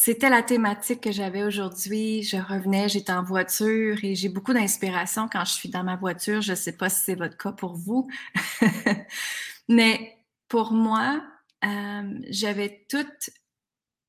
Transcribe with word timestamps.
C'était 0.00 0.30
la 0.30 0.44
thématique 0.44 1.00
que 1.00 1.10
j'avais 1.10 1.42
aujourd'hui. 1.42 2.22
Je 2.22 2.36
revenais, 2.36 2.88
j'étais 2.88 3.10
en 3.10 3.24
voiture 3.24 3.98
et 4.04 4.14
j'ai 4.14 4.28
beaucoup 4.28 4.52
d'inspiration 4.52 5.28
quand 5.28 5.44
je 5.44 5.52
suis 5.52 5.70
dans 5.70 5.82
ma 5.82 5.96
voiture. 5.96 6.40
Je 6.40 6.52
ne 6.52 6.56
sais 6.56 6.76
pas 6.76 6.88
si 6.88 7.00
c'est 7.02 7.16
votre 7.16 7.36
cas 7.36 7.50
pour 7.50 7.74
vous, 7.74 8.08
mais 9.68 10.16
pour 10.46 10.72
moi, 10.72 11.20
euh, 11.64 12.14
j'avais 12.30 12.86
toutes 12.88 13.30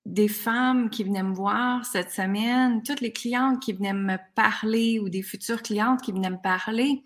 des 0.06 0.28
femmes 0.28 0.92
qui 0.92 1.04
venaient 1.04 1.24
me 1.24 1.34
voir 1.34 1.84
cette 1.84 2.12
semaine, 2.12 2.84
toutes 2.84 3.02
les 3.02 3.12
clientes 3.12 3.60
qui 3.60 3.74
venaient 3.74 3.94
me 3.94 4.18
parler 4.36 5.00
ou 5.00 5.10
des 5.10 5.24
futures 5.24 5.64
clientes 5.64 6.04
qui 6.04 6.12
venaient 6.12 6.30
me 6.30 6.42
parler 6.42 7.04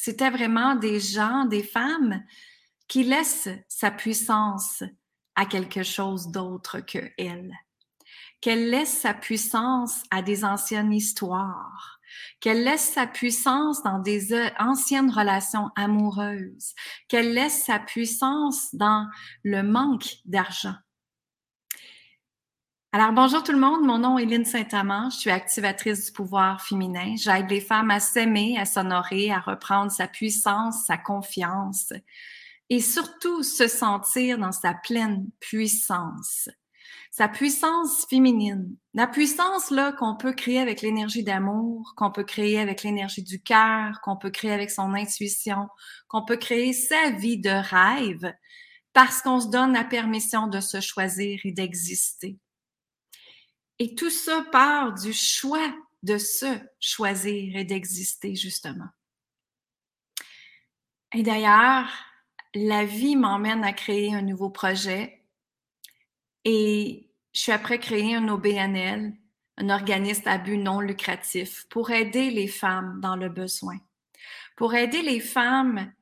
c'était 0.00 0.30
vraiment 0.30 0.76
des 0.76 1.00
gens, 1.00 1.46
des 1.46 1.64
femmes 1.64 2.22
qui 2.86 3.02
laissent 3.02 3.48
sa 3.66 3.90
puissance 3.90 4.84
à 5.34 5.44
quelque 5.44 5.82
chose 5.82 6.28
d'autre 6.28 6.78
que 6.78 7.10
elle. 7.18 7.52
Qu'elle 8.40 8.70
laisse 8.70 9.00
sa 9.00 9.14
puissance 9.14 10.02
à 10.10 10.22
des 10.22 10.44
anciennes 10.44 10.92
histoires, 10.92 11.98
qu'elle 12.40 12.62
laisse 12.62 12.92
sa 12.92 13.06
puissance 13.06 13.82
dans 13.82 13.98
des 13.98 14.32
euh, 14.32 14.48
anciennes 14.58 15.10
relations 15.10 15.70
amoureuses, 15.76 16.74
qu'elle 17.08 17.34
laisse 17.34 17.64
sa 17.64 17.78
puissance 17.78 18.74
dans 18.74 19.08
le 19.42 19.62
manque 19.62 20.16
d'argent, 20.24 20.76
alors, 22.90 23.12
bonjour 23.12 23.42
tout 23.42 23.52
le 23.52 23.58
monde. 23.58 23.84
Mon 23.84 23.98
nom 23.98 24.16
est 24.16 24.24
Lynne 24.24 24.46
Saint-Amand. 24.46 25.10
Je 25.10 25.18
suis 25.18 25.30
activatrice 25.30 26.06
du 26.06 26.12
pouvoir 26.12 26.62
féminin. 26.62 27.16
J'aide 27.18 27.50
les 27.50 27.60
femmes 27.60 27.90
à 27.90 28.00
s'aimer, 28.00 28.56
à 28.58 28.64
s'honorer, 28.64 29.30
à 29.30 29.40
reprendre 29.40 29.92
sa 29.92 30.08
puissance, 30.08 30.86
sa 30.86 30.96
confiance 30.96 31.92
et 32.70 32.80
surtout 32.80 33.42
se 33.42 33.68
sentir 33.68 34.38
dans 34.38 34.52
sa 34.52 34.72
pleine 34.72 35.26
puissance. 35.38 36.48
Sa 37.10 37.28
puissance 37.28 38.06
féminine. 38.08 38.76
La 38.94 39.06
puissance, 39.06 39.70
là, 39.70 39.92
qu'on 39.92 40.16
peut 40.16 40.32
créer 40.32 40.58
avec 40.58 40.82
l'énergie 40.82 41.22
d'amour, 41.22 41.94
qu'on 41.96 42.10
peut 42.10 42.24
créer 42.24 42.58
avec 42.58 42.82
l'énergie 42.82 43.22
du 43.22 43.42
cœur, 43.42 44.00
qu'on 44.02 44.16
peut 44.16 44.30
créer 44.30 44.52
avec 44.52 44.70
son 44.70 44.94
intuition, 44.94 45.68
qu'on 46.08 46.24
peut 46.24 46.36
créer 46.36 46.72
sa 46.72 47.10
vie 47.10 47.38
de 47.38 47.50
rêve 47.50 48.32
parce 48.92 49.22
qu'on 49.22 49.40
se 49.40 49.48
donne 49.48 49.72
la 49.72 49.84
permission 49.84 50.48
de 50.48 50.60
se 50.60 50.80
choisir 50.80 51.40
et 51.44 51.52
d'exister. 51.52 52.38
Et 53.78 53.94
tout 53.94 54.10
ça 54.10 54.44
part 54.50 54.94
du 54.94 55.12
choix 55.12 55.72
de 56.02 56.18
se 56.18 56.58
choisir 56.80 57.56
et 57.56 57.64
d'exister, 57.64 58.34
justement. 58.34 58.88
Et 61.12 61.22
d'ailleurs, 61.22 61.88
la 62.54 62.84
vie 62.84 63.16
m'emmène 63.16 63.64
à 63.64 63.72
créer 63.72 64.14
un 64.14 64.22
nouveau 64.22 64.50
projet 64.50 65.17
et 66.50 67.10
je 67.34 67.42
suis 67.42 67.52
après 67.52 67.78
créer 67.78 68.14
un 68.14 68.26
OBNL, 68.28 69.12
un 69.58 69.68
organisme 69.68 70.26
à 70.26 70.38
but 70.38 70.56
non 70.56 70.80
lucratif, 70.80 71.66
pour 71.68 71.90
aider 71.90 72.30
les 72.30 72.48
femmes 72.48 73.00
dans 73.02 73.16
le 73.16 73.28
besoin, 73.28 73.76
pour 74.56 74.74
aider 74.74 75.02
les 75.02 75.20
femmes 75.20 75.92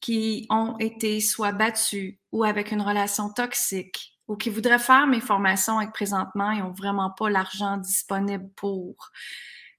qui 0.00 0.46
ont 0.48 0.78
été 0.78 1.20
soit 1.20 1.52
battues 1.52 2.18
ou 2.32 2.44
avec 2.44 2.72
une 2.72 2.80
relation 2.80 3.30
toxique 3.30 4.18
ou 4.26 4.36
qui 4.36 4.48
voudraient 4.48 4.78
faire 4.78 5.06
mes 5.06 5.20
formations 5.20 5.76
avec 5.76 5.92
présentement 5.92 6.50
et 6.50 6.60
n'ont 6.60 6.72
vraiment 6.72 7.10
pas 7.10 7.28
l'argent 7.28 7.76
disponible 7.76 8.48
pour. 8.56 9.10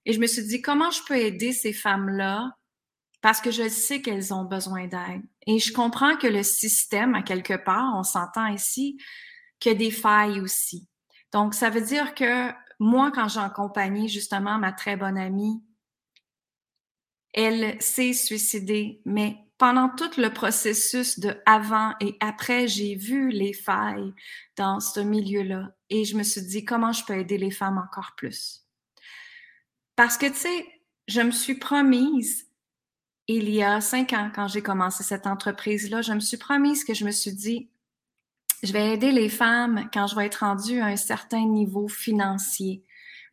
Et 0.05 0.13
je 0.13 0.19
me 0.19 0.27
suis 0.27 0.45
dit, 0.45 0.61
comment 0.61 0.91
je 0.91 1.01
peux 1.07 1.17
aider 1.17 1.51
ces 1.51 1.73
femmes-là? 1.73 2.51
Parce 3.21 3.41
que 3.41 3.49
je 3.49 3.67
sais 3.69 4.03
qu'elles 4.03 4.35
ont 4.35 4.45
besoin 4.45 4.85
d'aide. 4.85 5.23
Et 5.47 5.57
je 5.57 5.73
comprends 5.73 6.15
que 6.15 6.27
le 6.27 6.43
système, 6.43 7.15
à 7.15 7.23
quelque 7.23 7.55
part, 7.55 7.95
on 7.95 8.03
s'entend 8.03 8.45
ici, 8.45 8.99
a 9.69 9.73
des 9.73 9.91
failles 9.91 10.39
aussi. 10.41 10.87
Donc, 11.31 11.53
ça 11.53 11.69
veut 11.69 11.81
dire 11.81 12.13
que 12.15 12.51
moi, 12.79 13.11
quand 13.11 13.27
j'ai 13.27 13.39
accompagné 13.39 14.07
justement 14.07 14.57
ma 14.57 14.71
très 14.71 14.97
bonne 14.97 15.17
amie, 15.17 15.61
elle 17.33 17.81
s'est 17.81 18.13
suicidée, 18.13 19.01
mais 19.05 19.37
pendant 19.57 19.89
tout 19.89 20.09
le 20.17 20.33
processus 20.33 21.19
de 21.19 21.39
avant 21.45 21.93
et 22.01 22.17
après, 22.19 22.67
j'ai 22.67 22.95
vu 22.95 23.29
les 23.29 23.53
failles 23.53 24.11
dans 24.57 24.79
ce 24.79 24.99
milieu-là 24.99 25.71
et 25.89 26.03
je 26.03 26.17
me 26.17 26.23
suis 26.23 26.41
dit 26.41 26.65
comment 26.65 26.91
je 26.91 27.05
peux 27.05 27.17
aider 27.17 27.37
les 27.37 27.51
femmes 27.51 27.77
encore 27.77 28.13
plus? 28.17 28.65
Parce 29.95 30.17
que, 30.17 30.25
tu 30.25 30.35
sais, 30.35 30.65
je 31.07 31.21
me 31.21 31.31
suis 31.31 31.55
promise, 31.55 32.47
il 33.27 33.49
y 33.49 33.61
a 33.61 33.81
cinq 33.81 34.13
ans, 34.13 34.31
quand 34.33 34.47
j'ai 34.47 34.63
commencé 34.63 35.03
cette 35.03 35.27
entreprise-là, 35.27 36.01
je 36.01 36.13
me 36.13 36.19
suis 36.19 36.37
promise 36.37 36.83
que 36.83 36.95
je 36.95 37.05
me 37.05 37.11
suis 37.11 37.33
dit, 37.33 37.69
je 38.63 38.73
vais 38.73 38.93
aider 38.93 39.11
les 39.11 39.29
femmes 39.29 39.89
quand 39.93 40.07
je 40.07 40.15
vais 40.15 40.25
être 40.25 40.45
rendue 40.45 40.79
à 40.79 40.85
un 40.85 40.95
certain 40.95 41.45
niveau 41.45 41.87
financier, 41.87 42.83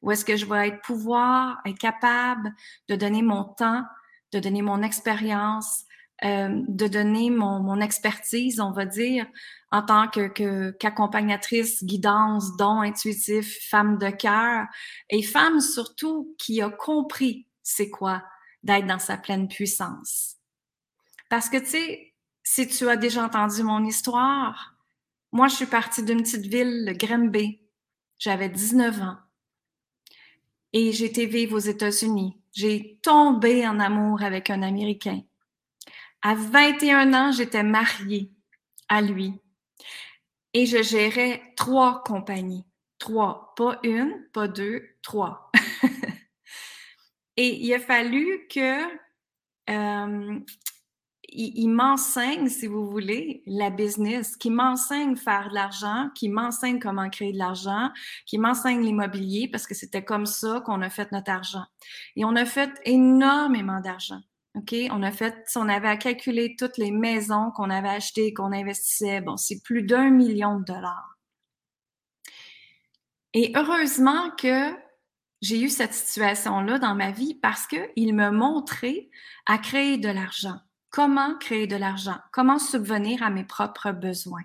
où 0.03 0.11
est-ce 0.11 0.25
que 0.25 0.37
je 0.37 0.47
vais 0.47 0.69
être 0.69 0.81
pouvoir, 0.83 1.59
être 1.67 1.79
capable 1.79 2.55
de 2.89 2.97
donner 2.97 3.23
mon 3.23 3.45
temps, 3.45 3.85
de 4.33 4.39
donner 4.41 4.63
mon 4.63 4.83
expérience, 4.83 5.85
euh, 6.25 6.63
de 6.67 6.89
donner 6.89 7.31
mon, 7.31 7.61
mon, 7.61 7.81
expertise, 7.81 8.59
on 8.59 8.73
va 8.73 8.87
dire, 8.87 9.27
en 9.71 9.83
tant 9.83 10.09
que 10.09 10.71
qu'accompagnatrice, 10.73 11.85
guidance, 11.85 12.57
don 12.57 12.81
intuitif, 12.81 13.69
femme 13.69 13.99
de 13.99 14.11
cœur, 14.11 14.67
et 15.11 15.23
femme 15.23 15.61
surtout 15.61 16.35
qui 16.39 16.61
a 16.61 16.71
compris 16.71 17.47
c'est 17.63 17.91
quoi 17.91 18.25
d'être 18.63 18.87
dans 18.87 18.99
sa 18.99 19.17
pleine 19.17 19.47
puissance. 19.47 20.37
Parce 21.29 21.49
que, 21.49 21.59
tu 21.59 21.67
sais, 21.67 22.15
si 22.43 22.67
tu 22.67 22.89
as 22.89 22.97
déjà 22.97 23.25
entendu 23.25 23.63
mon 23.63 23.85
histoire, 23.85 24.75
moi, 25.33 25.49
je 25.49 25.57
suis 25.57 25.67
partie 25.67 26.03
d'une 26.03 26.23
petite 26.23 26.47
ville, 26.47 26.85
le 26.87 26.93
Grimby. 26.93 27.61
J'avais 28.19 28.49
19 28.49 29.03
ans. 29.03 29.17
Et 30.73 30.93
j'ai 30.93 31.07
été 31.07 31.27
vivre 31.27 31.57
aux 31.57 31.59
États-Unis. 31.59 32.37
J'ai 32.53 32.99
tombé 33.03 33.67
en 33.67 33.79
amour 33.79 34.23
avec 34.23 34.51
un 34.51 34.63
Américain. 34.63 35.23
À 36.23 36.35
21 36.35 37.15
ans, 37.15 37.33
j'étais 37.33 37.63
mariée 37.63 38.33
à 38.89 39.01
lui 39.01 39.35
et 40.55 40.67
je 40.67 40.83
gérais 40.83 41.43
trois 41.57 42.03
compagnies. 42.03 42.65
Trois, 42.99 43.55
pas 43.57 43.79
une, 43.85 44.27
pas 44.33 44.49
deux, 44.49 44.83
trois. 45.03 45.53
et 47.37 47.65
il 47.65 47.73
a 47.73 47.79
fallu 47.79 48.49
que 48.49 48.83
euh, 49.71 50.41
il, 51.31 51.69
m'enseigne, 51.69 52.49
si 52.49 52.67
vous 52.67 52.89
voulez, 52.89 53.43
la 53.47 53.71
business, 53.71 54.37
qui 54.37 54.51
m'enseigne 54.51 55.17
faire 55.17 55.51
de 55.51 55.55
l'argent, 55.55 56.11
qui 56.15 56.29
m'enseigne 56.29 56.79
comment 56.79 57.09
créer 57.11 57.33
de 57.33 57.39
l'argent, 57.39 57.91
qui 58.27 58.39
m'enseigne 58.39 58.83
l'immobilier, 58.83 59.49
parce 59.49 59.67
que 59.67 59.75
c'était 59.75 60.05
comme 60.05 60.27
ça 60.27 60.63
qu'on 60.65 60.83
a 60.83 60.91
fait 60.91 61.13
notre 61.13 61.31
argent. 61.31 61.65
Et 62.17 62.25
on 62.25 62.35
a 62.37 62.45
fait 62.45 62.71
énormément 62.85 63.81
d'argent. 63.81 64.21
OK? 64.55 64.75
On 64.91 65.03
a 65.03 65.13
fait, 65.13 65.45
on 65.57 65.69
avait 65.69 65.89
à 65.89 65.97
calculer 65.97 66.57
toutes 66.59 66.79
les 66.79 66.91
maisons 66.91 67.51
qu'on 67.55 67.71
avait 67.71 67.89
achetées, 67.89 68.33
qu'on 68.33 68.53
investissait, 68.53 69.21
bon, 69.21 69.37
c'est 69.37 69.63
plus 69.63 69.83
d'un 69.83 70.11
million 70.11 70.59
de 70.59 70.65
dollars. 70.65 71.19
Et 73.35 73.53
heureusement 73.55 74.31
que 74.31 74.73
j'ai 75.43 75.61
eu 75.61 75.69
cette 75.69 75.95
situation-là 75.95 76.79
dans 76.79 76.95
ma 76.95 77.11
vie 77.11 77.35
parce 77.35 77.67
qu'il 77.67 78.15
me 78.15 78.31
montrait 78.31 79.11
à 79.47 79.59
créer 79.59 79.99
de 79.99 80.09
l'argent. 80.09 80.59
Comment 80.91 81.37
créer 81.39 81.67
de 81.67 81.77
l'argent? 81.77 82.17
Comment 82.33 82.59
subvenir 82.59 83.23
à 83.23 83.31
mes 83.31 83.45
propres 83.45 83.93
besoins? 83.93 84.45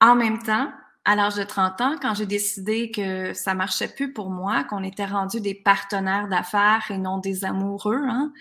En 0.00 0.14
même 0.14 0.42
temps, 0.42 0.72
à 1.04 1.16
l'âge 1.16 1.34
de 1.34 1.44
30 1.44 1.80
ans, 1.82 1.96
quand 2.00 2.14
j'ai 2.14 2.26
décidé 2.26 2.90
que 2.90 3.34
ça 3.34 3.54
marchait 3.54 3.88
plus 3.88 4.12
pour 4.12 4.30
moi, 4.30 4.64
qu'on 4.64 4.82
était 4.82 5.04
rendu 5.04 5.40
des 5.40 5.54
partenaires 5.54 6.28
d'affaires 6.28 6.86
et 6.90 6.98
non 6.98 7.18
des 7.18 7.44
amoureux, 7.44 8.00
hein, 8.08 8.32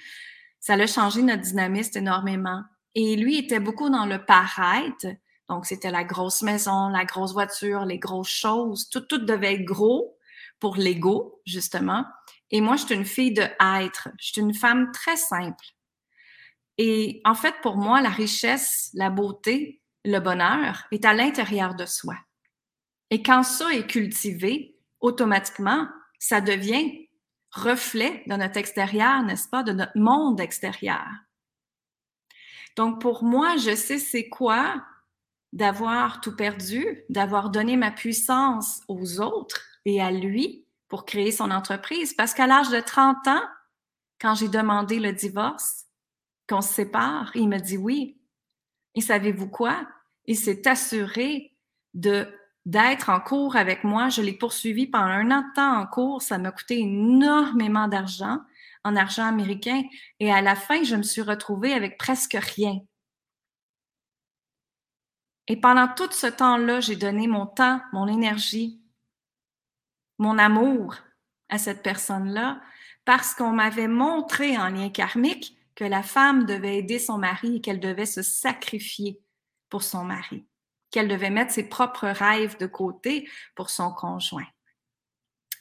ça 0.59 0.75
a 0.75 0.87
changé 0.87 1.21
notre 1.23 1.41
dynamisme 1.41 1.97
énormément. 1.97 2.63
Et 2.95 3.17
lui 3.17 3.37
était 3.37 3.59
beaucoup 3.59 3.89
dans 3.89 4.05
le 4.05 4.23
paraître. 4.23 5.07
Donc, 5.49 5.65
c'était 5.65 5.91
la 5.91 6.05
grosse 6.05 6.41
maison, 6.41 6.87
la 6.87 7.03
grosse 7.03 7.33
voiture, 7.33 7.83
les 7.83 7.99
grosses 7.99 8.29
choses. 8.29 8.89
Tout, 8.89 9.01
tout 9.01 9.17
devait 9.17 9.55
être 9.55 9.65
gros 9.65 10.17
pour 10.61 10.77
l'ego, 10.77 11.41
justement. 11.45 12.05
Et 12.49 12.61
moi, 12.61 12.77
je 12.77 12.85
suis 12.85 12.95
une 12.95 13.03
fille 13.03 13.33
de 13.33 13.41
être. 13.41 14.07
Je 14.17 14.27
suis 14.27 14.41
une 14.41 14.53
femme 14.53 14.91
très 14.93 15.17
simple. 15.17 15.65
Et 16.77 17.21
en 17.25 17.35
fait, 17.35 17.55
pour 17.61 17.77
moi, 17.77 18.01
la 18.01 18.09
richesse, 18.09 18.89
la 18.93 19.09
beauté, 19.09 19.81
le 20.05 20.19
bonheur 20.19 20.85
est 20.91 21.05
à 21.05 21.13
l'intérieur 21.13 21.75
de 21.75 21.85
soi. 21.85 22.15
Et 23.09 23.21
quand 23.21 23.43
ça 23.43 23.71
est 23.73 23.87
cultivé, 23.87 24.75
automatiquement, 24.99 25.87
ça 26.19 26.41
devient 26.41 27.07
reflet 27.51 28.23
de 28.27 28.35
notre 28.35 28.57
extérieur, 28.57 29.21
n'est-ce 29.23 29.47
pas, 29.47 29.63
de 29.63 29.71
notre 29.71 29.97
monde 29.97 30.39
extérieur. 30.39 31.05
Donc, 32.75 32.99
pour 32.99 33.23
moi, 33.23 33.55
je 33.57 33.75
sais 33.75 33.99
c'est 33.99 34.29
quoi 34.29 34.83
d'avoir 35.51 36.19
tout 36.21 36.35
perdu, 36.35 37.03
d'avoir 37.09 37.51
donné 37.51 37.77
ma 37.77 37.91
puissance 37.91 38.81
aux 38.87 39.21
autres 39.21 39.61
et 39.85 40.01
à 40.01 40.09
lui 40.09 40.65
pour 40.87 41.05
créer 41.05 41.31
son 41.31 41.51
entreprise. 41.51 42.13
Parce 42.13 42.33
qu'à 42.33 42.47
l'âge 42.47 42.69
de 42.69 42.79
30 42.79 43.27
ans, 43.27 43.43
quand 44.19 44.33
j'ai 44.33 44.47
demandé 44.47 44.99
le 44.99 45.13
divorce, 45.13 45.85
qu'on 46.47 46.61
se 46.61 46.73
sépare, 46.73 47.31
il 47.35 47.47
me 47.47 47.59
dit 47.59 47.77
oui. 47.77 48.17
Et 48.95 49.01
savez-vous 49.01 49.49
quoi? 49.49 49.87
Il 50.25 50.37
s'est 50.37 50.67
assuré 50.67 51.55
d'être 51.93 53.09
en 53.09 53.19
cours 53.19 53.55
avec 53.55 53.83
moi. 53.83 54.09
Je 54.09 54.21
l'ai 54.21 54.33
poursuivi 54.33 54.87
pendant 54.87 55.05
un 55.05 55.31
an 55.31 55.41
de 55.41 55.53
temps 55.55 55.77
en 55.79 55.85
cours. 55.87 56.21
Ça 56.21 56.37
m'a 56.37 56.51
coûté 56.51 56.79
énormément 56.79 57.87
d'argent, 57.87 58.39
en 58.83 58.95
argent 58.95 59.25
américain. 59.25 59.81
Et 60.19 60.31
à 60.31 60.41
la 60.41 60.55
fin, 60.55 60.83
je 60.83 60.95
me 60.95 61.03
suis 61.03 61.21
retrouvée 61.21 61.73
avec 61.73 61.97
presque 61.97 62.37
rien. 62.39 62.79
Et 65.47 65.59
pendant 65.59 65.87
tout 65.87 66.11
ce 66.11 66.27
temps-là, 66.27 66.79
j'ai 66.79 66.95
donné 66.95 67.27
mon 67.27 67.45
temps, 67.45 67.81
mon 67.91 68.07
énergie, 68.07 68.81
mon 70.17 70.37
amour 70.37 70.95
à 71.49 71.57
cette 71.57 71.83
personne-là 71.83 72.61
parce 73.05 73.33
qu'on 73.33 73.51
m'avait 73.51 73.89
montré 73.89 74.57
en 74.57 74.69
lien 74.69 74.89
karmique 74.89 75.57
que 75.75 75.83
la 75.83 76.03
femme 76.03 76.45
devait 76.45 76.77
aider 76.77 76.99
son 76.99 77.17
mari 77.17 77.57
et 77.57 77.61
qu'elle 77.61 77.79
devait 77.79 78.05
se 78.05 78.21
sacrifier 78.21 79.19
pour 79.69 79.83
son 79.83 80.03
mari, 80.03 80.45
qu'elle 80.91 81.07
devait 81.07 81.29
mettre 81.29 81.51
ses 81.51 81.67
propres 81.67 82.07
rêves 82.07 82.57
de 82.57 82.67
côté 82.67 83.27
pour 83.55 83.69
son 83.69 83.91
conjoint. 83.91 84.47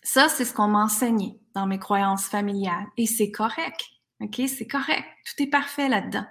Ça, 0.02 0.28
c'est 0.28 0.44
ce 0.44 0.52
qu'on 0.52 0.68
m'a 0.68 0.88
dans 1.54 1.66
mes 1.66 1.78
croyances 1.78 2.26
familiales 2.26 2.86
et 2.96 3.06
c'est 3.06 3.30
correct. 3.30 3.84
OK? 4.20 4.40
C'est 4.48 4.66
correct. 4.66 5.04
Tout 5.24 5.42
est 5.42 5.50
parfait 5.50 5.88
là-dedans. 5.88 6.26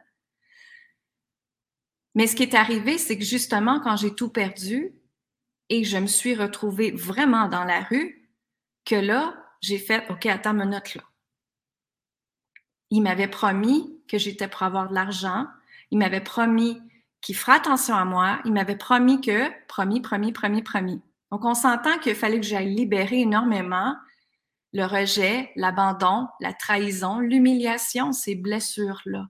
Mais 2.15 2.27
ce 2.27 2.35
qui 2.35 2.43
est 2.43 2.55
arrivé, 2.55 2.97
c'est 2.97 3.17
que 3.17 3.23
justement, 3.23 3.79
quand 3.79 3.95
j'ai 3.95 4.13
tout 4.13 4.29
perdu 4.29 4.93
et 5.69 5.83
je 5.85 5.97
me 5.97 6.07
suis 6.07 6.35
retrouvée 6.35 6.91
vraiment 6.91 7.47
dans 7.47 7.63
la 7.63 7.81
rue, 7.81 8.29
que 8.85 8.95
là, 8.95 9.33
j'ai 9.61 9.77
fait 9.77 10.09
OK, 10.09 10.25
attends 10.25 10.51
une 10.51 10.69
minute 10.69 10.95
là. 10.95 11.03
Il 12.91 13.01
m'avait 13.01 13.27
promis 13.27 13.97
que 14.07 14.17
j'étais 14.17 14.47
pour 14.47 14.63
avoir 14.63 14.89
de 14.89 14.93
l'argent. 14.93 15.47
Il 15.89 15.97
m'avait 15.97 16.21
promis 16.21 16.79
qu'il 17.21 17.35
ferait 17.35 17.57
attention 17.57 17.95
à 17.95 18.05
moi. 18.05 18.39
Il 18.45 18.53
m'avait 18.53 18.77
promis 18.77 19.21
que, 19.21 19.49
promis, 19.67 20.01
promis, 20.01 20.31
promis, 20.31 20.61
promis. 20.61 21.01
Donc, 21.31 21.45
on 21.45 21.53
s'entend 21.53 21.97
qu'il 21.99 22.15
fallait 22.15 22.39
que 22.39 22.45
j'aille 22.45 22.75
libérer 22.75 23.21
énormément 23.21 23.95
le 24.73 24.85
rejet, 24.85 25.51
l'abandon, 25.55 26.27
la 26.39 26.53
trahison, 26.53 27.19
l'humiliation, 27.19 28.11
ces 28.11 28.35
blessures-là. 28.35 29.27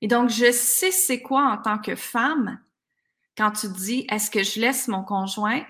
Et 0.00 0.08
donc, 0.08 0.30
je 0.30 0.50
sais 0.50 0.90
c'est 0.90 1.22
quoi 1.22 1.44
en 1.44 1.58
tant 1.58 1.78
que 1.78 1.94
femme 1.94 2.58
quand 3.36 3.52
tu 3.52 3.68
dis 3.68 4.06
est-ce 4.10 4.30
que 4.30 4.42
je 4.42 4.60
laisse 4.60 4.88
mon 4.88 5.04
conjoint, 5.04 5.62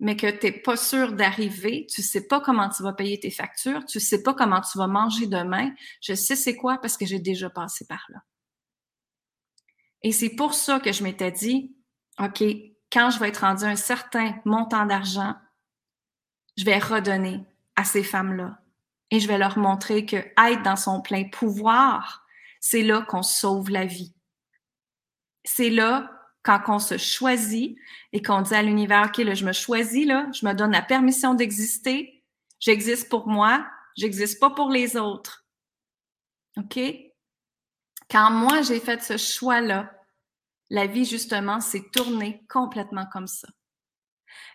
mais 0.00 0.16
que 0.16 0.30
tu 0.30 0.46
n'es 0.46 0.52
pas 0.52 0.76
sûr 0.76 1.12
d'arriver, 1.12 1.86
tu 1.88 2.02
sais 2.02 2.26
pas 2.26 2.40
comment 2.40 2.70
tu 2.70 2.82
vas 2.82 2.94
payer 2.94 3.20
tes 3.20 3.30
factures, 3.30 3.84
tu 3.84 4.00
sais 4.00 4.22
pas 4.22 4.32
comment 4.32 4.62
tu 4.62 4.78
vas 4.78 4.86
manger 4.86 5.26
demain. 5.26 5.70
Je 6.00 6.14
sais 6.14 6.36
c'est 6.36 6.56
quoi 6.56 6.78
parce 6.78 6.96
que 6.96 7.04
j'ai 7.04 7.18
déjà 7.18 7.50
passé 7.50 7.86
par 7.86 8.04
là. 8.08 8.20
Et 10.02 10.12
c'est 10.12 10.30
pour 10.30 10.54
ça 10.54 10.80
que 10.80 10.92
je 10.92 11.04
m'étais 11.04 11.30
dit, 11.30 11.76
OK, 12.18 12.42
quand 12.90 13.10
je 13.10 13.18
vais 13.20 13.28
être 13.28 13.42
rendu 13.42 13.64
un 13.64 13.76
certain 13.76 14.34
montant 14.46 14.86
d'argent, 14.86 15.34
je 16.56 16.64
vais 16.64 16.78
redonner 16.78 17.44
à 17.76 17.84
ces 17.84 18.02
femmes-là 18.02 18.58
et 19.10 19.20
je 19.20 19.28
vais 19.28 19.38
leur 19.38 19.58
montrer 19.58 20.06
que 20.06 20.16
être 20.16 20.62
dans 20.62 20.76
son 20.76 21.02
plein 21.02 21.24
pouvoir, 21.28 22.24
c'est 22.60 22.82
là 22.82 23.02
qu'on 23.02 23.22
sauve 23.22 23.68
la 23.68 23.84
vie. 23.84 24.14
C'est 25.44 25.70
là 25.70 26.19
quand 26.42 26.60
on 26.68 26.78
se 26.78 26.96
choisit 26.96 27.76
et 28.12 28.22
qu'on 28.22 28.42
dit 28.42 28.54
à 28.54 28.62
l'univers, 28.62 29.06
OK, 29.08 29.18
là, 29.18 29.34
je 29.34 29.44
me 29.44 29.52
choisis, 29.52 30.06
là, 30.06 30.26
je 30.32 30.46
me 30.46 30.54
donne 30.54 30.72
la 30.72 30.82
permission 30.82 31.34
d'exister, 31.34 32.24
j'existe 32.58 33.08
pour 33.08 33.28
moi, 33.28 33.66
j'existe 33.96 34.40
pas 34.40 34.50
pour 34.50 34.70
les 34.70 34.96
autres. 34.96 35.46
OK? 36.56 36.78
Quand 38.10 38.30
moi, 38.30 38.62
j'ai 38.62 38.80
fait 38.80 39.02
ce 39.02 39.16
choix-là, 39.16 39.92
la 40.70 40.86
vie, 40.86 41.04
justement, 41.04 41.60
s'est 41.60 41.90
tournée 41.92 42.44
complètement 42.48 43.06
comme 43.12 43.26
ça. 43.26 43.48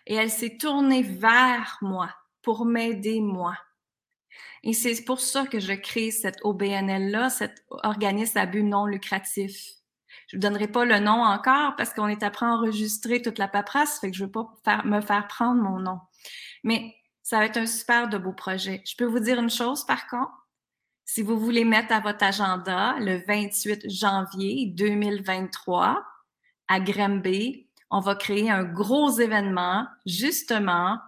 Et 0.06 0.14
elle 0.14 0.30
s'est 0.30 0.56
tournée 0.56 1.02
vers 1.02 1.78
moi 1.82 2.14
pour 2.42 2.64
m'aider, 2.64 3.20
moi. 3.20 3.56
Et 4.62 4.72
c'est 4.72 5.04
pour 5.04 5.20
ça 5.20 5.46
que 5.46 5.60
je 5.60 5.72
crée 5.72 6.10
cette 6.10 6.38
OBNL-là, 6.42 7.30
cet 7.30 7.64
organisme 7.68 8.38
à 8.38 8.46
but 8.46 8.62
non 8.62 8.86
lucratif. 8.86 9.76
Je 10.28 10.36
ne 10.36 10.42
donnerai 10.42 10.68
pas 10.68 10.84
le 10.84 10.98
nom 10.98 11.22
encore 11.22 11.76
parce 11.76 11.94
qu'on 11.94 12.08
est 12.08 12.22
après 12.22 12.46
enregistrer 12.46 13.22
toute 13.22 13.38
la 13.38 13.48
paperasse, 13.48 14.00
fait 14.00 14.10
que 14.10 14.16
je 14.16 14.24
ne 14.24 14.28
veux 14.28 14.32
pas 14.32 14.82
me 14.84 15.00
faire 15.00 15.28
prendre 15.28 15.62
mon 15.62 15.78
nom. 15.78 16.00
Mais 16.64 16.94
ça 17.22 17.38
va 17.38 17.46
être 17.46 17.56
un 17.56 17.66
super 17.66 18.08
de 18.08 18.18
beau 18.18 18.32
projet. 18.32 18.82
Je 18.86 18.96
peux 18.96 19.04
vous 19.04 19.20
dire 19.20 19.38
une 19.40 19.50
chose 19.50 19.84
par 19.84 20.06
contre. 20.06 20.32
Si 21.04 21.22
vous 21.22 21.38
voulez 21.38 21.64
mettre 21.64 21.92
à 21.92 22.00
votre 22.00 22.24
agenda 22.24 22.96
le 22.98 23.24
28 23.26 23.88
janvier 23.88 24.72
2023 24.74 26.04
à 26.66 26.80
Granby, 26.80 27.68
on 27.90 28.00
va 28.00 28.16
créer 28.16 28.50
un 28.50 28.64
gros 28.64 29.10
événement 29.10 29.86
justement 30.04 30.98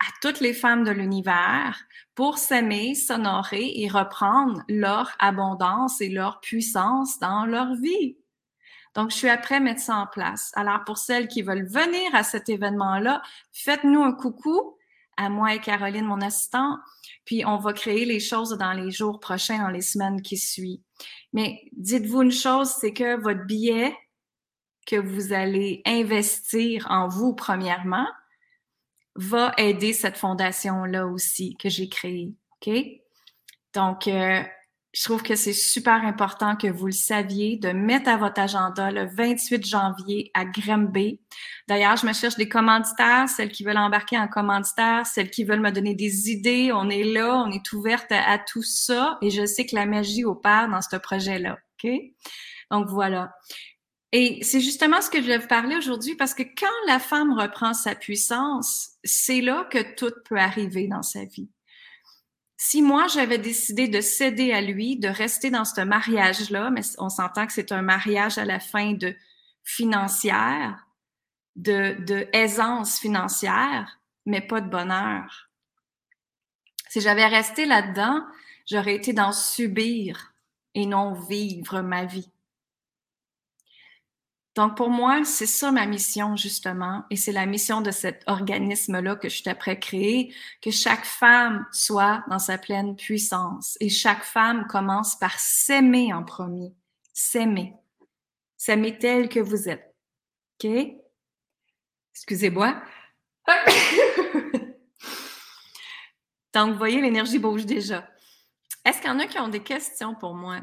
à 0.00 0.06
toutes 0.22 0.40
les 0.40 0.54
femmes 0.54 0.84
de 0.84 0.92
l'univers 0.92 1.80
pour 2.14 2.38
s'aimer, 2.38 2.94
s'honorer 2.94 3.72
et 3.76 3.88
reprendre 3.88 4.62
leur 4.68 5.10
abondance 5.18 6.00
et 6.00 6.08
leur 6.08 6.40
puissance 6.40 7.18
dans 7.18 7.44
leur 7.44 7.74
vie. 7.74 8.17
Donc, 8.94 9.10
je 9.10 9.16
suis 9.16 9.28
après 9.28 9.56
à 9.56 9.60
mettre 9.60 9.80
ça 9.80 9.96
en 9.96 10.06
place. 10.06 10.50
Alors, 10.54 10.84
pour 10.84 10.98
celles 10.98 11.28
qui 11.28 11.42
veulent 11.42 11.66
venir 11.66 12.14
à 12.14 12.22
cet 12.22 12.48
événement-là, 12.48 13.22
faites-nous 13.52 14.02
un 14.02 14.12
coucou 14.12 14.76
à 15.16 15.28
moi 15.28 15.54
et 15.54 15.60
Caroline, 15.60 16.04
mon 16.04 16.20
assistant, 16.20 16.78
puis 17.24 17.44
on 17.44 17.56
va 17.56 17.72
créer 17.72 18.04
les 18.04 18.20
choses 18.20 18.50
dans 18.50 18.72
les 18.72 18.92
jours 18.92 19.18
prochains, 19.18 19.58
dans 19.58 19.68
les 19.68 19.82
semaines 19.82 20.22
qui 20.22 20.36
suivent. 20.36 20.80
Mais 21.32 21.60
dites-vous 21.72 22.22
une 22.22 22.32
chose, 22.32 22.70
c'est 22.70 22.92
que 22.92 23.20
votre 23.20 23.44
billet 23.44 23.96
que 24.88 24.96
vous 24.96 25.34
allez 25.34 25.82
investir 25.84 26.86
en 26.88 27.08
vous 27.08 27.34
premièrement, 27.34 28.06
va 29.16 29.52
aider 29.58 29.92
cette 29.92 30.16
fondation-là 30.16 31.06
aussi 31.06 31.56
que 31.56 31.68
j'ai 31.68 31.90
créée. 31.90 32.32
OK? 32.66 32.74
Donc, 33.74 34.08
euh, 34.08 34.42
je 34.92 35.04
trouve 35.04 35.22
que 35.22 35.36
c'est 35.36 35.52
super 35.52 36.04
important 36.04 36.56
que 36.56 36.66
vous 36.66 36.86
le 36.86 36.92
saviez, 36.92 37.56
de 37.56 37.70
mettre 37.70 38.08
à 38.08 38.16
votre 38.16 38.40
agenda 38.40 38.90
le 38.90 39.06
28 39.06 39.66
janvier 39.66 40.30
à 40.32 40.46
Grimby. 40.46 41.20
D'ailleurs, 41.68 41.96
je 41.96 42.06
me 42.06 42.14
cherche 42.14 42.36
des 42.36 42.48
commanditaires, 42.48 43.28
celles 43.28 43.52
qui 43.52 43.64
veulent 43.64 43.76
embarquer 43.76 44.18
en 44.18 44.28
commanditaire, 44.28 45.06
celles 45.06 45.30
qui 45.30 45.44
veulent 45.44 45.60
me 45.60 45.70
donner 45.70 45.94
des 45.94 46.30
idées. 46.30 46.72
On 46.72 46.88
est 46.88 47.04
là, 47.04 47.34
on 47.36 47.50
est 47.50 47.72
ouverte 47.72 48.10
à, 48.10 48.38
tout 48.38 48.62
ça 48.62 49.18
et 49.20 49.30
je 49.30 49.44
sais 49.44 49.66
que 49.66 49.76
la 49.76 49.84
magie 49.84 50.24
opère 50.24 50.68
dans 50.68 50.80
ce 50.80 50.96
projet-là. 50.96 51.58
OK? 51.84 51.90
Donc 52.70 52.88
voilà. 52.88 53.32
Et 54.12 54.38
c'est 54.42 54.60
justement 54.60 55.02
ce 55.02 55.10
que 55.10 55.20
je 55.20 55.26
vais 55.26 55.38
vous 55.38 55.48
parler 55.48 55.76
aujourd'hui 55.76 56.14
parce 56.14 56.32
que 56.32 56.42
quand 56.42 56.66
la 56.86 56.98
femme 56.98 57.38
reprend 57.38 57.74
sa 57.74 57.94
puissance, 57.94 58.92
c'est 59.04 59.42
là 59.42 59.68
que 59.70 59.94
tout 59.96 60.12
peut 60.24 60.38
arriver 60.38 60.88
dans 60.88 61.02
sa 61.02 61.26
vie. 61.26 61.50
Si 62.60 62.82
moi, 62.82 63.06
j'avais 63.06 63.38
décidé 63.38 63.86
de 63.86 64.00
céder 64.00 64.52
à 64.52 64.60
lui, 64.60 64.96
de 64.98 65.06
rester 65.06 65.48
dans 65.48 65.64
ce 65.64 65.80
mariage-là, 65.80 66.70
mais 66.70 66.80
on 66.98 67.08
s'entend 67.08 67.46
que 67.46 67.52
c'est 67.52 67.70
un 67.70 67.82
mariage 67.82 68.36
à 68.36 68.44
la 68.44 68.58
fin 68.58 68.94
de 68.94 69.14
financière, 69.62 70.88
de, 71.54 71.96
de 72.04 72.26
aisance 72.32 72.98
financière, 72.98 74.00
mais 74.26 74.40
pas 74.40 74.60
de 74.60 74.68
bonheur. 74.68 75.48
Si 76.88 77.00
j'avais 77.00 77.26
resté 77.26 77.64
là-dedans, 77.64 78.26
j'aurais 78.68 78.96
été 78.96 79.12
dans 79.12 79.32
subir 79.32 80.34
et 80.74 80.84
non 80.84 81.12
vivre 81.12 81.80
ma 81.80 82.06
vie. 82.06 82.32
Donc, 84.58 84.76
pour 84.76 84.90
moi, 84.90 85.24
c'est 85.24 85.46
ça 85.46 85.70
ma 85.70 85.86
mission, 85.86 86.34
justement, 86.34 87.04
et 87.10 87.16
c'est 87.16 87.30
la 87.30 87.46
mission 87.46 87.80
de 87.80 87.92
cet 87.92 88.24
organisme-là 88.26 89.14
que 89.14 89.28
je 89.28 89.36
suis 89.36 89.48
après 89.48 89.78
créer, 89.78 90.34
que 90.60 90.72
chaque 90.72 91.04
femme 91.04 91.64
soit 91.70 92.24
dans 92.28 92.40
sa 92.40 92.58
pleine 92.58 92.96
puissance. 92.96 93.76
Et 93.78 93.88
chaque 93.88 94.24
femme 94.24 94.66
commence 94.66 95.16
par 95.16 95.38
s'aimer 95.38 96.12
en 96.12 96.24
premier. 96.24 96.74
S'aimer. 97.12 97.72
S'aimer 98.56 98.98
telle 98.98 99.28
que 99.28 99.38
vous 99.38 99.68
êtes. 99.68 99.94
OK? 100.64 100.68
Excusez-moi. 102.12 102.82
Donc, 106.52 106.72
vous 106.72 106.78
voyez, 106.78 107.00
l'énergie 107.00 107.38
bouge 107.38 107.64
déjà. 107.64 108.10
Est-ce 108.84 109.00
qu'il 109.00 109.08
y 109.08 109.12
en 109.12 109.20
a 109.20 109.28
qui 109.28 109.38
ont 109.38 109.46
des 109.46 109.62
questions 109.62 110.16
pour 110.16 110.34
moi? 110.34 110.62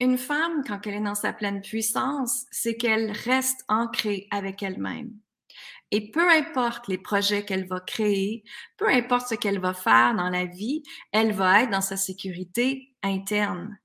Une 0.00 0.18
femme, 0.18 0.62
quand 0.66 0.86
elle 0.86 0.94
est 0.94 1.00
dans 1.00 1.14
sa 1.14 1.32
pleine 1.32 1.60
puissance, 1.60 2.46
c'est 2.50 2.76
qu'elle 2.76 3.10
reste 3.10 3.64
ancrée 3.68 4.28
avec 4.30 4.62
elle-même. 4.62 5.12
Et 5.90 6.10
peu 6.10 6.28
importe 6.30 6.86
les 6.88 6.98
projets 6.98 7.44
qu'elle 7.44 7.66
va 7.66 7.80
créer, 7.80 8.44
peu 8.76 8.88
importe 8.88 9.28
ce 9.28 9.34
qu'elle 9.34 9.58
va 9.58 9.72
faire 9.72 10.14
dans 10.14 10.28
la 10.28 10.44
vie, 10.44 10.82
elle 11.12 11.32
va 11.32 11.62
être 11.62 11.70
dans 11.70 11.80
sa 11.80 11.96
sécurité 11.96 12.94
interne. 13.02 13.78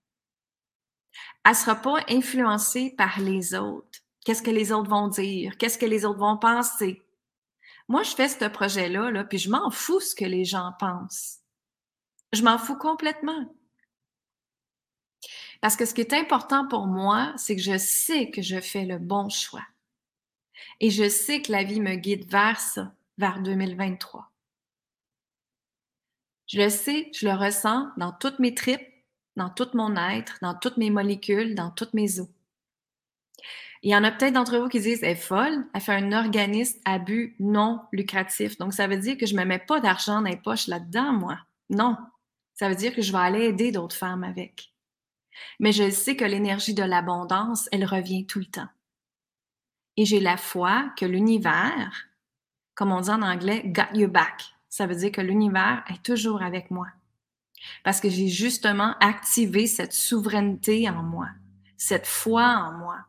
Elle 1.46 1.52
ne 1.52 1.58
sera 1.58 1.76
pas 1.76 2.04
influencée 2.10 2.94
par 2.98 3.20
les 3.20 3.56
autres. 3.56 4.00
Qu'est-ce 4.26 4.42
que 4.42 4.52
les 4.52 4.72
autres 4.72 4.90
vont 4.90 5.08
dire? 5.08 5.58
Qu'est-ce 5.58 5.78
que 5.78 5.86
les 5.86 6.06
autres 6.06 6.20
vont 6.20 6.38
penser? 6.38 7.02
Moi, 7.88 8.04
je 8.04 8.12
fais 8.12 8.30
ce 8.30 8.46
projet-là, 8.46 9.12
là, 9.12 9.24
puis 9.24 9.38
je 9.38 9.50
m'en 9.50 9.70
fous 9.70 10.00
ce 10.00 10.16
que 10.16 10.26
les 10.26 10.46
gens 10.46 10.72
pensent. 10.80 11.40
Je 12.32 12.44
m'en 12.44 12.58
fous 12.58 12.78
complètement. 12.78 13.54
Parce 15.64 15.78
que 15.78 15.86
ce 15.86 15.94
qui 15.94 16.02
est 16.02 16.12
important 16.12 16.68
pour 16.68 16.88
moi, 16.88 17.32
c'est 17.38 17.56
que 17.56 17.62
je 17.62 17.78
sais 17.78 18.30
que 18.30 18.42
je 18.42 18.60
fais 18.60 18.84
le 18.84 19.00
bon 19.00 19.30
choix. 19.30 19.64
Et 20.82 20.90
je 20.90 21.08
sais 21.08 21.42
que 21.42 21.54
la 21.54 21.64
vie 21.64 21.80
me 21.80 21.96
guide 21.96 22.30
vers 22.30 22.60
ça, 22.60 22.94
vers 23.18 23.42
2023. 23.42 24.30
Je 26.48 26.60
le 26.60 26.68
sais, 26.70 27.10
je 27.14 27.26
le 27.26 27.34
ressens 27.34 27.88
dans 27.96 28.12
toutes 28.12 28.40
mes 28.40 28.54
tripes, 28.54 28.86
dans 29.38 29.50
tout 29.50 29.70
mon 29.74 29.96
être, 29.96 30.38
dans 30.42 30.54
toutes 30.54 30.76
mes 30.76 30.90
molécules, 30.90 31.56
dans 31.56 31.72
toutes 31.72 31.94
mes 31.94 32.20
os. 32.20 32.28
Il 33.84 33.90
y 33.90 33.96
en 33.96 34.04
a 34.04 34.12
peut-être 34.12 34.34
d'entre 34.34 34.58
vous 34.58 34.68
qui 34.68 34.82
disent, 34.82 35.02
elle 35.02 35.12
est 35.12 35.16
folle, 35.16 35.66
elle 35.74 35.80
fait 35.80 35.96
un 35.96 36.12
organisme 36.12 36.78
à 36.84 37.00
but 37.00 37.38
non 37.40 37.80
lucratif. 37.94 38.58
Donc, 38.58 38.74
ça 38.74 38.88
veut 38.88 38.98
dire 38.98 39.18
que 39.18 39.26
je 39.26 39.34
ne 39.34 39.40
me 39.40 39.46
mets 39.46 39.60
pas 39.60 39.80
d'argent 39.80 40.22
dans 40.22 40.30
les 40.30 40.36
poches 40.36 40.68
là-dedans, 40.68 41.14
moi. 41.14 41.40
Non. 41.70 41.96
Ça 42.54 42.68
veut 42.68 42.76
dire 42.76 42.94
que 42.94 43.02
je 43.02 43.14
vais 43.14 43.20
aller 43.20 43.46
aider 43.46 43.72
d'autres 43.72 43.96
femmes 43.96 44.26
avec. 44.26 44.73
Mais 45.60 45.72
je 45.72 45.90
sais 45.90 46.16
que 46.16 46.26
l'énergie 46.26 46.74
de 46.74 46.84
l'abondance, 46.84 47.68
elle 47.72 47.86
revient 47.86 48.26
tout 48.26 48.40
le 48.40 48.46
temps. 48.46 48.70
Et 49.98 50.06
j'ai 50.06 50.20
la 50.20 50.38
foi 50.38 50.92
que 50.98 51.06
l'univers, 51.06 52.08
comme 52.76 52.92
on 52.92 53.02
dit 53.02 53.10
en 53.10 53.22
anglais, 53.22 53.64
got 53.66 53.94
you 53.94 54.08
back. 54.08 54.54
Ça 54.70 54.88
veut 54.88 54.96
dire 54.96 55.12
que 55.12 55.22
l'univers 55.22 55.84
est 55.88 56.04
toujours 56.04 56.42
avec 56.42 56.72
moi. 56.72 56.88
Parce 57.84 58.02
que 58.02 58.10
j'ai 58.10 58.28
justement 58.28 58.96
activé 59.00 59.68
cette 59.68 59.94
souveraineté 59.94 60.90
en 60.90 61.04
moi, 61.04 61.30
cette 61.78 62.08
foi 62.08 62.44
en 62.44 62.74
moi, 62.74 63.06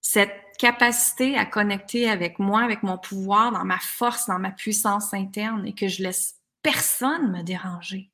cette 0.00 0.32
capacité 0.58 1.38
à 1.38 1.46
connecter 1.46 2.10
avec 2.10 2.38
moi, 2.38 2.62
avec 2.62 2.82
mon 2.82 2.98
pouvoir, 2.98 3.52
dans 3.52 3.64
ma 3.64 3.78
force, 3.78 4.26
dans 4.26 4.38
ma 4.38 4.50
puissance 4.50 5.14
interne 5.14 5.66
et 5.66 5.74
que 5.74 5.88
je 5.88 6.02
laisse 6.02 6.36
personne 6.62 7.30
me 7.30 7.42
déranger. 7.42 8.10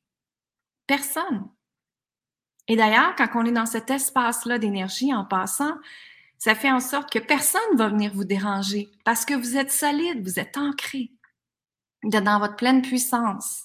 Personne. 0.87 1.49
Et 2.69 2.77
d'ailleurs, 2.77 3.15
quand 3.17 3.29
on 3.35 3.45
est 3.45 3.53
dans 3.53 3.67
cet 3.67 3.91
espace-là 3.91 4.59
d'énergie 4.59 5.15
en 5.15 5.25
passant, 5.25 5.77
ça 6.39 6.55
fait 6.55 6.71
en 6.71 6.81
sorte 6.81 7.11
que 7.11 7.19
personne 7.19 7.61
ne 7.73 7.79
va 7.79 7.89
venir 7.89 8.13
vous 8.13 8.25
déranger 8.25 8.91
parce 9.05 9.25
que 9.25 9.35
vous 9.35 9.57
êtes 9.57 9.73
solide, 9.73 10.23
vous 10.23 10.39
êtes 10.39 10.57
ancré. 10.57 11.11
Dans 12.03 12.39
votre 12.39 12.57
pleine 12.57 12.83
puissance. 12.83 13.65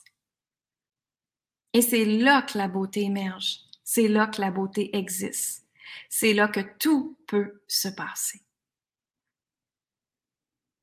Et 1.73 1.81
c'est 1.81 2.05
là 2.05 2.41
que 2.41 2.57
la 2.57 2.67
beauté 2.67 3.01
émerge. 3.01 3.59
C'est 3.83 4.07
là 4.07 4.27
que 4.27 4.41
la 4.41 4.51
beauté 4.51 4.95
existe. 4.97 5.67
C'est 6.09 6.33
là 6.33 6.47
que 6.47 6.61
tout 6.79 7.17
peut 7.27 7.61
se 7.67 7.87
passer. 7.87 8.41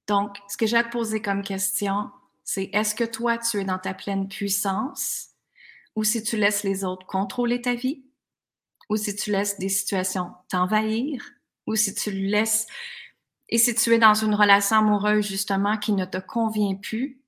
Donc, 0.07 0.39
ce 0.49 0.57
que 0.57 0.67
j'ai 0.67 0.77
à 0.77 0.85
te 0.85 0.91
poser 0.91 1.21
comme 1.21 1.43
question, 1.43 2.11
c'est 2.45 2.71
est-ce 2.73 2.95
que 2.95 3.05
toi, 3.05 3.39
tu 3.39 3.59
es 3.59 3.65
dans 3.65 3.79
ta 3.79 3.93
pleine 3.93 4.29
puissance 4.29 5.31
ou 5.95 6.05
si 6.05 6.23
tu 6.23 6.37
laisses 6.37 6.65
les 6.65 6.85
autres 6.85 7.07
contrôler 7.07 7.61
ta 7.61 7.75
vie? 7.75 8.08
Ou 8.89 8.97
si 8.97 9.15
tu 9.15 9.31
laisses 9.31 9.59
des 9.59 9.69
situations 9.69 10.33
t'envahir 10.49 11.23
ou 11.67 11.75
si 11.77 11.95
tu 11.95 12.11
laisses 12.11 12.67
et 13.49 13.59
si 13.59 13.75
tu 13.75 13.95
es 13.95 13.99
dans 13.99 14.15
une 14.15 14.35
relation 14.35 14.79
amoureuse 14.79 15.27
justement 15.27 15.79
qui 15.79 15.93
ne 15.93 16.05
te 16.05 16.19
convient 16.19 16.77
plus, 16.77 17.23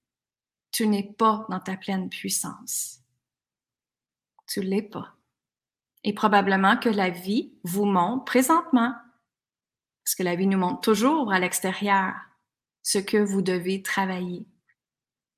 tu 0.70 0.86
n'es 0.86 1.02
pas 1.02 1.46
dans 1.48 1.60
ta 1.60 1.76
pleine 1.76 2.10
puissance. 2.10 3.00
Tu 4.46 4.60
l'es 4.60 4.82
pas. 4.82 5.16
Et 6.04 6.12
probablement 6.12 6.76
que 6.76 6.88
la 6.88 7.10
vie 7.10 7.54
vous 7.64 7.84
montre 7.84 8.24
présentement, 8.24 8.94
parce 10.04 10.14
que 10.14 10.22
la 10.22 10.36
vie 10.36 10.46
nous 10.46 10.58
montre 10.58 10.80
toujours 10.80 11.32
à 11.32 11.38
l'extérieur, 11.38 12.14
ce 12.82 12.98
que 12.98 13.18
vous 13.18 13.42
devez 13.42 13.82
travailler. 13.82 14.46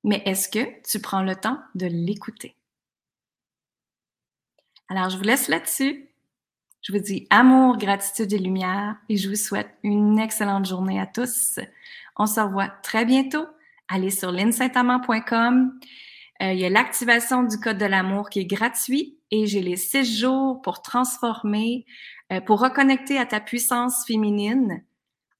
Mais 0.03 0.21
est-ce 0.25 0.49
que 0.49 0.81
tu 0.89 0.99
prends 0.99 1.23
le 1.23 1.35
temps 1.35 1.61
de 1.75 1.85
l'écouter? 1.85 2.57
Alors, 4.89 5.09
je 5.09 5.17
vous 5.17 5.23
laisse 5.23 5.47
là-dessus. 5.47 6.12
Je 6.83 6.91
vous 6.91 6.99
dis 6.99 7.27
amour, 7.29 7.77
gratitude 7.77 8.33
et 8.33 8.37
lumière 8.37 8.97
et 9.07 9.15
je 9.15 9.29
vous 9.29 9.37
souhaite 9.37 9.69
une 9.83 10.19
excellente 10.19 10.65
journée 10.65 10.99
à 10.99 11.05
tous. 11.05 11.59
On 12.17 12.25
se 12.25 12.41
revoit 12.41 12.67
très 12.83 13.05
bientôt. 13.05 13.45
Allez 13.87 14.09
sur 14.09 14.33
linsaintamant.com. 14.33 15.79
Euh, 16.41 16.51
il 16.51 16.59
y 16.59 16.65
a 16.65 16.69
l'activation 16.69 17.43
du 17.43 17.57
code 17.57 17.77
de 17.77 17.85
l'amour 17.85 18.29
qui 18.29 18.39
est 18.39 18.45
gratuit 18.45 19.17
et 19.31 19.45
j'ai 19.47 19.61
les 19.61 19.77
six 19.77 20.19
jours 20.19 20.61
pour 20.61 20.81
transformer, 20.81 21.85
euh, 22.33 22.41
pour 22.41 22.59
reconnecter 22.59 23.17
à 23.17 23.25
ta 23.25 23.39
puissance 23.39 24.05
féminine 24.05 24.83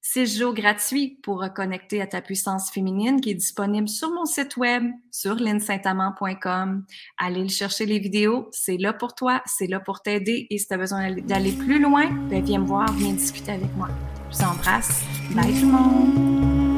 six 0.04 0.38
jours 0.38 0.54
gratuits 0.54 1.18
pour 1.24 1.42
reconnecter 1.42 2.02
à 2.02 2.08
ta 2.08 2.22
puissance 2.22 2.70
féminine 2.70 3.22
qui 3.22 3.32
est 3.32 3.36
disponible 3.36 3.88
sur 3.88 4.12
mon 4.12 4.26
site 4.26 4.58
web, 4.58 4.84
sur 5.10 5.36
linsaintamant.com. 5.36 6.86
Allez 7.18 7.42
le 7.42 7.50
chercher 7.50 7.86
les 7.86 8.00
vidéos, 8.00 8.50
c'est 8.52 8.78
là 8.78 8.94
pour 8.94 9.16
toi, 9.16 9.42
c'est 9.46 9.68
là 9.68 9.80
pour 9.80 10.02
t'aider 10.02 10.46
et 10.50 10.58
si 10.60 10.68
tu 10.68 10.74
as 10.74 10.78
besoin 10.78 11.16
d'aller 11.16 11.54
plus 11.54 11.80
loin, 11.80 12.12
ben 12.30 12.44
viens 12.44 12.60
me 12.60 12.68
voir, 12.68 12.92
viens 12.94 13.14
discuter 13.14 13.54
avec 13.54 13.74
moi. 13.76 13.88
Je 14.30 14.38
vous 14.38 14.44
embrasse. 14.44 15.04
Bye 15.32 15.54
tout 15.54 15.68
le 15.68 15.72
monde! 15.72 16.73